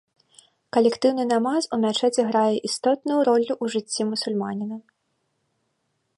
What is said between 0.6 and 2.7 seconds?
Калектыўны намаз ў мячэці грае